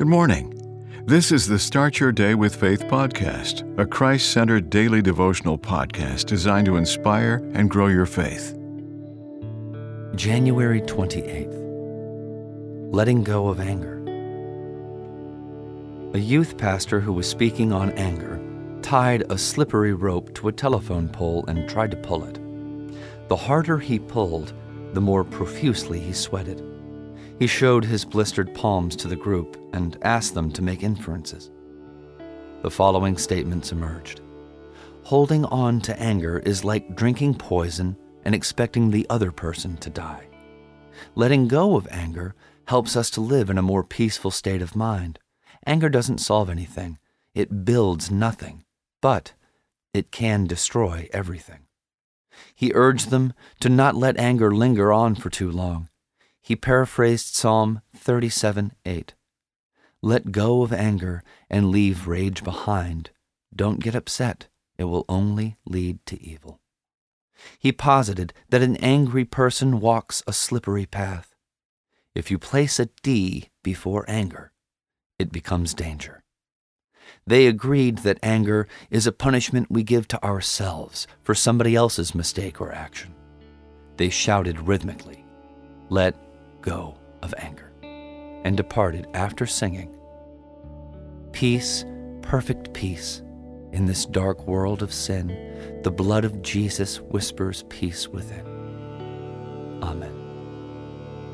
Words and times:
Good 0.00 0.08
morning. 0.08 1.04
This 1.04 1.30
is 1.30 1.46
the 1.46 1.58
Start 1.58 2.00
Your 2.00 2.10
Day 2.10 2.34
with 2.34 2.56
Faith 2.56 2.84
podcast, 2.84 3.78
a 3.78 3.84
Christ 3.84 4.30
centered 4.30 4.70
daily 4.70 5.02
devotional 5.02 5.58
podcast 5.58 6.24
designed 6.24 6.64
to 6.68 6.78
inspire 6.78 7.46
and 7.52 7.68
grow 7.68 7.88
your 7.88 8.06
faith. 8.06 8.56
January 10.14 10.80
28th. 10.80 11.54
Letting 12.90 13.22
Go 13.22 13.48
of 13.48 13.60
Anger. 13.60 13.98
A 16.14 16.18
youth 16.18 16.56
pastor 16.56 17.00
who 17.00 17.12
was 17.12 17.28
speaking 17.28 17.70
on 17.70 17.90
anger 17.90 18.40
tied 18.80 19.30
a 19.30 19.36
slippery 19.36 19.92
rope 19.92 20.34
to 20.36 20.48
a 20.48 20.52
telephone 20.52 21.10
pole 21.10 21.44
and 21.46 21.68
tried 21.68 21.90
to 21.90 21.98
pull 21.98 22.24
it. 22.24 22.40
The 23.28 23.36
harder 23.36 23.76
he 23.76 23.98
pulled, 23.98 24.54
the 24.94 25.02
more 25.02 25.24
profusely 25.24 26.00
he 26.00 26.14
sweated. 26.14 26.64
He 27.40 27.46
showed 27.46 27.86
his 27.86 28.04
blistered 28.04 28.54
palms 28.54 28.94
to 28.96 29.08
the 29.08 29.16
group 29.16 29.56
and 29.72 29.96
asked 30.02 30.34
them 30.34 30.52
to 30.52 30.60
make 30.60 30.82
inferences. 30.82 31.50
The 32.60 32.70
following 32.70 33.16
statements 33.16 33.72
emerged 33.72 34.20
Holding 35.04 35.46
on 35.46 35.80
to 35.80 35.98
anger 35.98 36.40
is 36.40 36.66
like 36.66 36.94
drinking 36.94 37.36
poison 37.36 37.96
and 38.26 38.34
expecting 38.34 38.90
the 38.90 39.06
other 39.08 39.32
person 39.32 39.78
to 39.78 39.88
die. 39.88 40.28
Letting 41.14 41.48
go 41.48 41.76
of 41.76 41.88
anger 41.90 42.34
helps 42.66 42.94
us 42.94 43.08
to 43.12 43.22
live 43.22 43.48
in 43.48 43.56
a 43.56 43.62
more 43.62 43.84
peaceful 43.84 44.30
state 44.30 44.60
of 44.60 44.76
mind. 44.76 45.18
Anger 45.66 45.88
doesn't 45.88 46.18
solve 46.18 46.50
anything, 46.50 46.98
it 47.34 47.64
builds 47.64 48.10
nothing, 48.10 48.64
but 49.00 49.32
it 49.94 50.12
can 50.12 50.46
destroy 50.46 51.08
everything. 51.10 51.60
He 52.54 52.72
urged 52.74 53.08
them 53.08 53.32
to 53.60 53.70
not 53.70 53.96
let 53.96 54.18
anger 54.18 54.54
linger 54.54 54.92
on 54.92 55.14
for 55.14 55.30
too 55.30 55.50
long 55.50 55.89
he 56.50 56.56
paraphrased 56.56 57.36
Psalm 57.36 57.80
37 57.94 58.72
8. 58.84 59.14
Let 60.02 60.32
go 60.32 60.62
of 60.62 60.72
anger 60.72 61.22
and 61.48 61.70
leave 61.70 62.08
rage 62.08 62.42
behind. 62.42 63.10
Don't 63.54 63.78
get 63.78 63.94
upset, 63.94 64.48
it 64.76 64.82
will 64.82 65.04
only 65.08 65.58
lead 65.64 66.04
to 66.06 66.20
evil. 66.20 66.58
He 67.60 67.70
posited 67.70 68.32
that 68.48 68.62
an 68.62 68.74
angry 68.78 69.24
person 69.24 69.78
walks 69.78 70.24
a 70.26 70.32
slippery 70.32 70.86
path. 70.86 71.36
If 72.16 72.32
you 72.32 72.38
place 72.40 72.80
a 72.80 72.86
D 73.04 73.50
before 73.62 74.04
anger, 74.08 74.50
it 75.20 75.30
becomes 75.30 75.72
danger. 75.72 76.24
They 77.24 77.46
agreed 77.46 77.98
that 77.98 78.18
anger 78.24 78.66
is 78.90 79.06
a 79.06 79.12
punishment 79.12 79.70
we 79.70 79.84
give 79.84 80.08
to 80.08 80.24
ourselves 80.24 81.06
for 81.22 81.36
somebody 81.36 81.76
else's 81.76 82.12
mistake 82.12 82.60
or 82.60 82.72
action. 82.72 83.14
They 83.98 84.10
shouted 84.10 84.66
rhythmically, 84.66 85.24
Let 85.90 86.16
go 86.60 86.96
of 87.22 87.34
anger, 87.38 87.72
and 88.44 88.56
departed 88.56 89.06
after 89.14 89.46
singing, 89.46 89.96
Peace, 91.32 91.84
perfect 92.22 92.72
peace, 92.72 93.22
in 93.72 93.86
this 93.86 94.04
dark 94.06 94.46
world 94.46 94.82
of 94.82 94.92
sin, 94.92 95.80
the 95.82 95.90
blood 95.90 96.24
of 96.24 96.42
Jesus 96.42 97.00
whispers 97.00 97.64
peace 97.68 98.08
within. 98.08 98.46
Amen. 99.82 100.20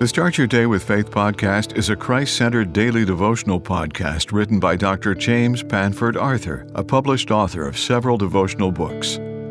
The 0.00 0.08
Start 0.08 0.36
Your 0.36 0.48
Day 0.48 0.66
with 0.66 0.82
Faith 0.82 1.10
podcast 1.10 1.76
is 1.76 1.88
a 1.88 1.96
Christ 1.96 2.36
centered 2.36 2.72
daily 2.72 3.04
devotional 3.04 3.60
podcast 3.60 4.32
written 4.32 4.58
by 4.58 4.74
Dr. 4.74 5.14
James 5.14 5.62
Panford 5.62 6.20
Arthur, 6.20 6.66
a 6.74 6.82
published 6.82 7.30
author 7.30 7.66
of 7.66 7.78
several 7.78 8.18
devotional 8.18 8.72
books. 8.72 9.20